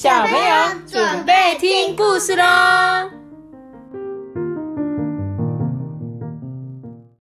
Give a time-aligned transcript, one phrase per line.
[0.00, 0.54] 小朋友
[0.86, 2.44] 准备听故事喽！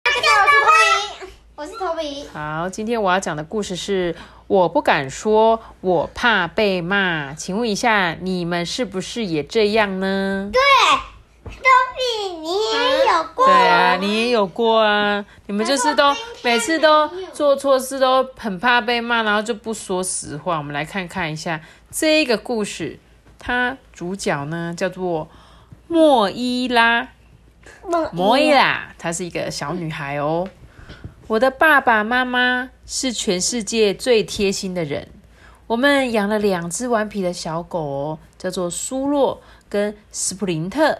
[0.02, 0.48] 大家好，
[1.54, 2.26] 我是 Toby，我是 Toby。
[2.34, 4.16] 好，今天我要讲的故事是
[4.48, 7.36] 我不敢说，我怕被骂。
[7.36, 10.50] 请问一下，你们是不是也这样呢？
[10.52, 10.60] 对
[11.52, 13.46] ，Toby，你也有过。
[13.46, 15.24] 对啊，你也有过啊。
[15.46, 20.58] 你们就是都每次都做错事，都很怕被骂，然后就不说实话。
[20.58, 21.62] 我们来看看一下
[21.96, 22.98] 这个故事，
[23.38, 25.30] 它主角呢叫做
[25.88, 27.10] 莫伊拉。
[28.12, 30.50] 莫伊拉，她是一个小女孩哦。
[31.28, 35.08] 我的爸爸妈妈是全世界最贴心的人。
[35.68, 41.00] 我们养了两只顽皮的小狗哦，叫做苏洛跟斯普林特。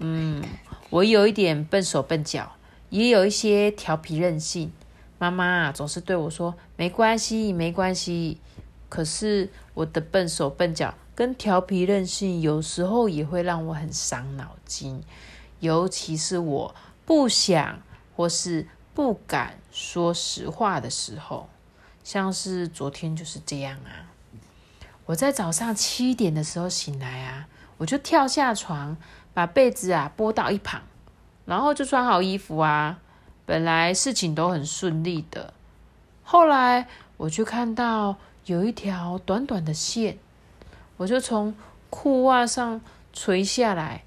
[0.00, 0.44] 嗯，
[0.90, 2.52] 我有一点笨手笨脚，
[2.90, 4.70] 也有一些调皮任性。
[5.16, 8.38] 妈妈总是对我说：“没关系，没关系。”
[8.88, 15.02] 可是我的笨手笨脚跟调皮任性，有时候也会让我很伤脑筋，
[15.60, 17.80] 尤其是我不想
[18.16, 21.48] 或是不敢说实话的时候，
[22.02, 24.08] 像是昨天就是这样啊。
[25.06, 28.96] 我在早上七点的时候醒来啊，我就跳下床，
[29.32, 30.82] 把被子啊拨到一旁，
[31.46, 33.00] 然后就穿好衣服啊。
[33.46, 35.54] 本来事情都很顺利的，
[36.30, 40.18] 后来我就看到有一条短短的线，
[40.98, 41.54] 我就从
[41.88, 42.82] 裤袜上
[43.14, 44.02] 垂下来，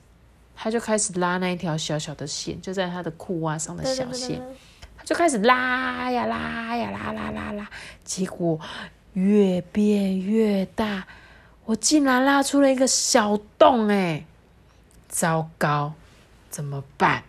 [0.55, 4.39] 他就开始拉那一条小小的线，就在他的裤袜上的小线，
[4.95, 7.67] 他就开始拉呀拉呀拉拉拉拉，
[8.03, 8.59] 结果
[9.13, 11.07] 越变越大，
[11.65, 14.25] 我竟然拉出了一个小洞哎！
[15.09, 15.95] 糟糕，
[16.51, 17.23] 怎么办？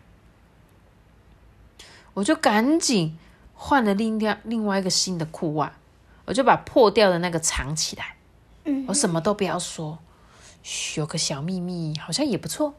[2.13, 3.17] 我就赶紧
[3.65, 5.73] 换了另外另外一个新的裤袜，
[6.25, 8.17] 我就把破掉的那个藏起来。
[8.65, 10.01] 嗯，我什么都不要说，
[10.65, 12.75] 嘘，有个小秘密好像也不错。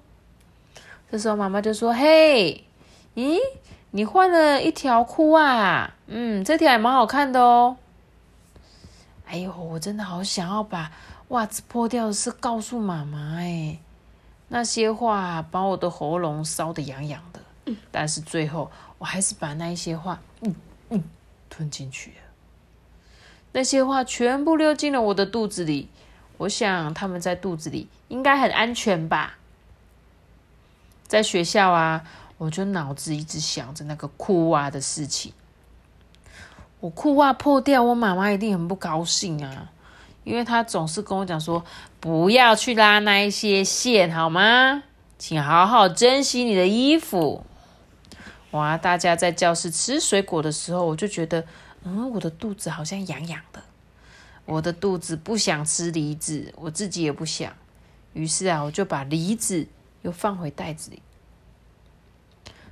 [1.10, 2.66] 这时候妈妈就说：“嘿，
[3.16, 3.38] 咦，
[3.92, 7.78] 你换了一条裤袜，嗯，这条也蛮好看的哦。”
[9.26, 10.92] 哎呦，我真的好想要把
[11.30, 13.80] 袜子破掉的事告诉妈妈哎，
[14.50, 17.40] 那些话把我的喉咙烧得痒痒的。
[17.90, 20.54] 但是最后，我还是把那一些话，嗯
[21.50, 22.14] 吞进去。
[23.52, 25.90] 那些话全部溜进了我的肚子里。
[26.38, 29.38] 我想他们在肚子里应该很安全吧。
[31.08, 32.04] 在学校啊，
[32.38, 35.32] 我就脑子一直想着那个裤袜的事情。
[36.80, 39.72] 我裤袜破掉，我妈妈一定很不高兴啊，
[40.24, 41.64] 因为她总是跟我讲说，
[42.00, 44.84] 不要去拉那一些线，好吗？
[45.20, 47.46] 请好好珍惜你的衣服。
[48.54, 48.78] 哇！
[48.78, 51.44] 大家在教室吃水果的时候，我就觉得，
[51.84, 53.62] 嗯，我的肚子好像痒痒的。
[54.46, 57.52] 我的肚子不想吃梨子，我自己也不想。
[58.14, 59.68] 于是啊，我就把梨子
[60.04, 61.02] 又放回袋子里。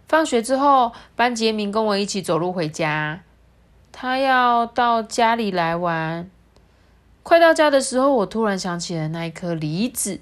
[0.08, 3.24] 放学之后，班杰明跟我一起走路回家，
[3.92, 6.30] 他要到家里来玩。
[7.24, 10.20] 快到家的时候，我突然想起了那一颗梨子，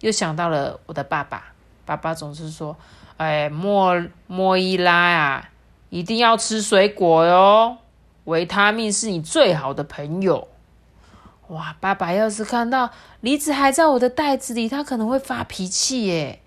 [0.00, 1.52] 又想到了我的爸爸。
[1.86, 2.76] 爸爸总是说。
[3.18, 5.50] 哎，莫莫伊拉呀，
[5.90, 7.78] 一定要吃水果哟！
[8.24, 10.46] 维他命是你最好的朋友。
[11.48, 12.90] 哇，爸爸要是看到
[13.20, 16.40] 梨子还在我的袋子里，他可能会发脾气耶。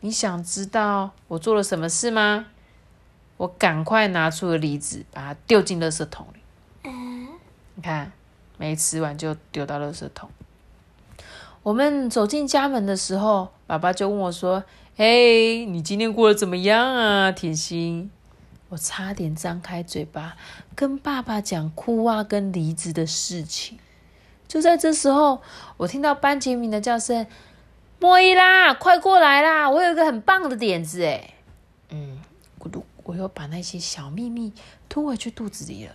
[0.00, 2.48] 你想知道我做了什么事吗？
[3.38, 6.40] 我赶快拿出了梨子，把它丢进垃圾桶里。
[6.84, 7.28] 嗯，
[7.76, 8.12] 你看，
[8.58, 10.28] 没吃完就丢到垃圾桶。
[11.62, 14.62] 我们走进家门的时候，爸爸就问我说。
[15.00, 18.10] 嘿，你今天过得怎么样啊，甜心？
[18.68, 20.36] 我差点张开嘴巴
[20.74, 23.78] 跟爸爸讲裤袜跟梨子的事情。
[24.48, 25.40] 就在这时候，
[25.76, 27.24] 我听到班杰明的叫声
[28.00, 29.70] ：“莫伊拉，快过来啦！
[29.70, 31.34] 我有一个很棒的点子。”哎，
[31.90, 32.18] 嗯，
[32.58, 34.52] 咕嘟，我又把那些小秘密
[34.88, 35.92] 吞回去肚子里了。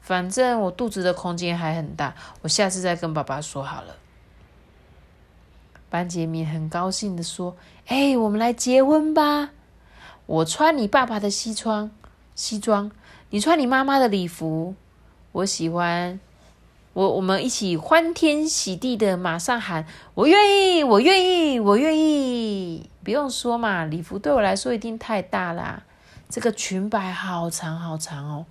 [0.00, 3.96] 反正我肚子的空间还很大，我下次再跟爸爸说好了。
[5.90, 7.56] 班杰明很高兴的说
[7.88, 9.50] ：“哎，我们来结婚吧！
[10.24, 11.90] 我穿你爸爸的西装，
[12.36, 12.92] 西装，
[13.30, 14.76] 你穿你妈妈的礼服。
[15.32, 16.20] 我喜欢，
[16.92, 19.84] 我我们一起欢天喜地的马上喊：
[20.14, 20.38] 我愿
[20.76, 22.88] 意，我愿意，我愿意！
[23.02, 25.82] 不用说嘛，礼服对我来说一定太大啦。
[26.28, 28.46] 这个裙摆好长好长哦，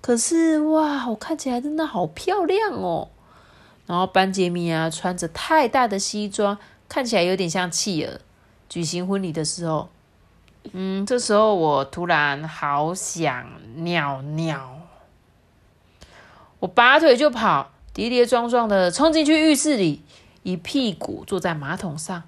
[0.00, 3.10] 可是哇，我看起来真的好漂亮哦。
[3.86, 6.58] 然后班杰明啊，穿着太大的西装。”
[6.92, 8.20] 看起来有点像企鹅。
[8.68, 9.88] 举行婚礼的时候，
[10.72, 13.46] 嗯，这时候我突然好想
[13.76, 14.78] 尿尿，
[16.58, 20.02] 我拔腿就跑，跌跌撞撞的冲进去浴室里，
[20.42, 22.24] 一屁股坐在马桶上。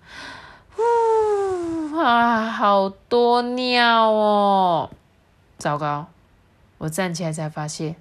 [0.75, 4.89] 呼啊，好多尿哦！
[5.59, 6.07] 糟糕，
[6.79, 7.97] 我站起来才发现，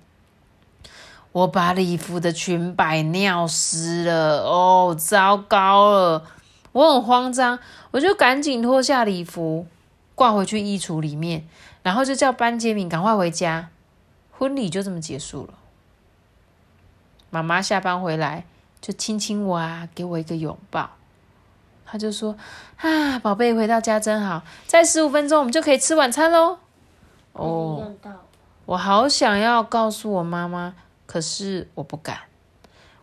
[1.33, 4.44] 我把礼服的裙摆尿湿了。
[4.45, 6.24] 哦，糟糕了！
[6.73, 7.57] 我很慌张，
[7.91, 9.65] 我就赶紧脱下礼服，
[10.13, 11.47] 挂回去衣橱里面，
[11.81, 13.69] 然后就叫班杰明赶快回家。
[14.31, 15.53] 婚礼就这么结束了。
[17.29, 18.45] 妈妈下班回来
[18.81, 20.89] 就亲亲我啊，给我一个拥抱。
[21.85, 22.35] 她就说
[22.81, 26.57] ：“啊，宝贝，回到家真好，再十五分钟我们就可以吃晚餐喽。”
[27.33, 27.93] 哦，
[28.65, 30.73] 我好想要告诉我妈妈，
[31.05, 32.17] 可是我不敢。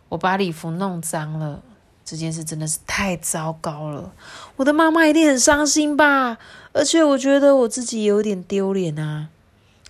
[0.09, 1.61] 我把礼服弄脏了，
[2.03, 4.11] 这件事真的是太糟糕了。
[4.57, 6.37] 我的妈妈一定很伤心吧？
[6.73, 9.29] 而且我觉得我自己有点丢脸啊。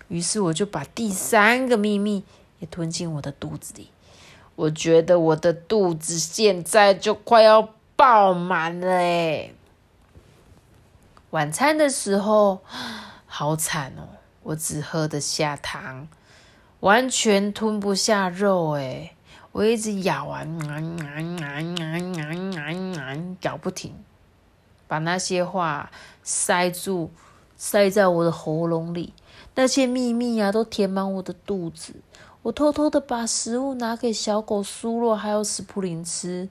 [0.08, 2.24] 于是我就把第三个秘密
[2.58, 3.88] 也吞进我的肚子里。
[4.54, 9.54] 我觉得我的肚子现在就快要爆满了诶。
[11.30, 12.60] 晚餐的时候，
[13.26, 14.20] 好惨哦！
[14.42, 16.06] 我只喝得下汤，
[16.80, 19.16] 完全吞不下肉诶。
[19.52, 20.46] 我一直咬啊，
[23.42, 23.94] 咬不停，
[24.88, 25.90] 把那些话
[26.22, 27.10] 塞住，
[27.56, 29.12] 塞在我的喉咙里。
[29.54, 31.96] 那些秘密啊，都填满我的肚子。
[32.40, 36.48] 我偷偷的把食物拿给小狗苏洛还有史普林吃，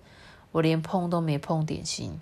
[0.51, 2.21] 我连碰都没碰点心。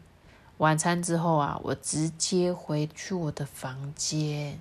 [0.59, 4.59] 晚餐之后啊，我直接回去我的房间。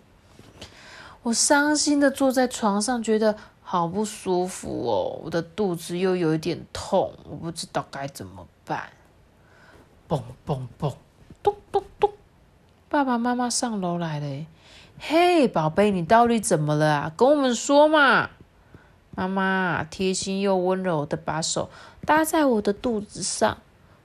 [1.22, 3.36] 我伤心的坐在床上，觉得
[3.70, 5.20] 好不舒服哦。
[5.22, 8.84] 我的肚子又有一点痛，我不知道该怎么办。
[10.08, 10.94] 嘣嘣嘣，
[11.42, 12.10] 咚咚咚，
[12.88, 14.46] 爸爸妈妈上楼来了。
[14.98, 17.12] 嘿，宝贝，你到底怎么了啊？
[17.14, 18.30] 跟我们说嘛！
[19.14, 21.68] 妈妈贴心又温柔的把手
[22.06, 23.58] 搭在我的肚子上。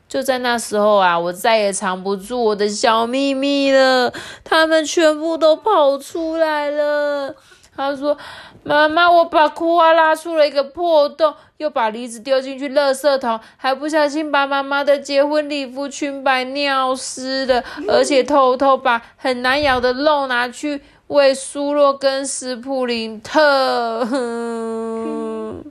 [0.09, 4.13] 就在那时候啊，我再也藏不住我的小秘密了，
[4.43, 7.37] 他们全部都跑出来了。
[7.75, 8.15] 他说
[8.63, 24.07] ：“妈妈，我把裤袜拉出了一个破洞，又把梨子丢进去垃圾桶，还不小心把妈妈的结婚礼服裙摆尿湿了，而且偷偷把很难咬的肉拿去喂苏洛跟斯普林特。”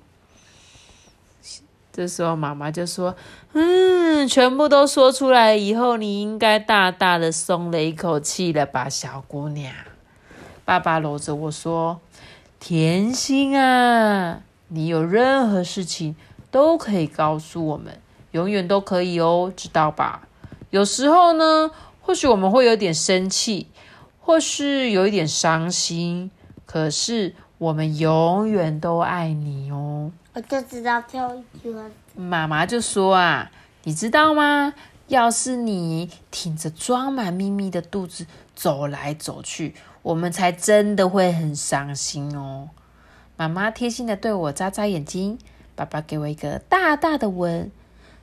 [1.92, 3.14] 这时候妈妈就说
[3.52, 9.72] ：“嗯，全部都说出来以后，你应该大大的松了一口气了吧，小姑娘。”
[10.72, 12.00] 爸爸搂着我说
[12.58, 16.16] ：“甜心啊，你有任何事情
[16.50, 20.26] 都可以告诉我们，永远都可以哦，知道吧？
[20.70, 21.70] 有时候呢，
[22.00, 23.66] 或许我们会有点生气，
[24.18, 26.30] 或是有一点伤心，
[26.64, 31.82] 可是我们永远都爱你哦。”我就知道最后一句话。
[32.16, 33.50] 妈妈就说啊，
[33.84, 34.72] 你知道吗？
[35.12, 38.26] 要是你挺着装满秘密的肚子
[38.56, 42.70] 走来走去，我们才真的会很伤心哦。
[43.36, 45.38] 妈妈贴心的对我眨眨眼睛，
[45.74, 47.70] 爸爸给我一个大大的吻。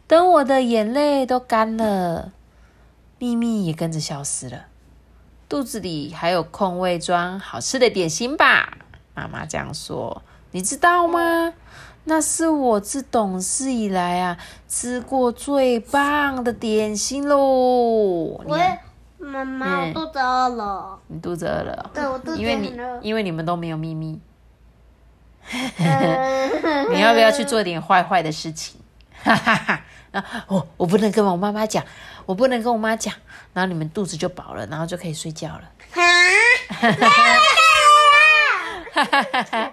[0.08, 2.32] 等我的眼泪都干了，
[3.20, 4.66] 秘密也跟着消失了。
[5.48, 8.80] 肚子里还有空位装好吃的点心吧？
[9.14, 11.54] 妈妈这样说，你知道吗？
[12.10, 14.36] 那是我自懂事以来啊
[14.68, 17.38] 吃过最棒的点心喽！
[17.38, 18.58] 我
[19.20, 21.00] 妈妈，我肚子饿了。
[21.06, 21.92] 你肚子饿了？
[21.94, 22.76] 对，我肚子因为你。
[23.04, 24.20] 因为你们都没有秘密，
[26.90, 28.82] 你要不要去做点坏坏的事情？
[29.22, 29.82] 哈哈哈！
[30.12, 31.86] 啊，我我不能跟我妈妈讲，
[32.26, 33.14] 我不能跟我妈讲，
[33.54, 35.62] 然后你们肚子就饱了，然后就可以睡觉了。
[35.94, 36.02] 啊！
[38.96, 39.72] 两个看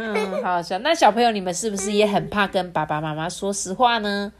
[0.00, 0.78] 嗯，好好笑。
[0.78, 4.32] 那小朋友，你们是不是也很怕跟爸爸妈妈说实话呢？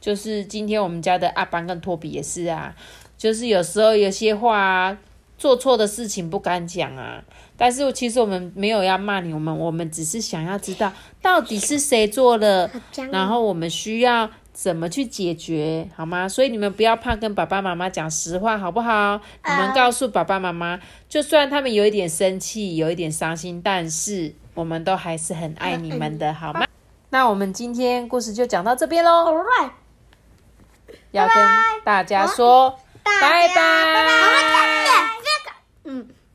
[0.00, 2.74] 就是今天我们家的阿班跟托比也是啊，
[3.16, 4.98] 就是有时候有些话、啊、
[5.38, 7.24] 做错的事情不敢讲啊。
[7.56, 12.70] 但是其实我们没有要骂你，我们我们只是想要知道到底是谁做了，
[13.10, 16.28] 然后我们需要怎么去解决，好吗？
[16.28, 19.20] 所以你们不要怕跟爸爸妈妈讲实话，好不好？
[19.44, 26.66] 你们告诉爸爸妈妈，就算他们有一点生气，有一点伤心，但是我们都还是很爱你们的，好吗？
[27.10, 29.32] 那我们今天故事就讲到这边喽
[31.12, 31.36] 要跟
[31.84, 32.76] 大家说。
[33.04, 34.77] 拜拜。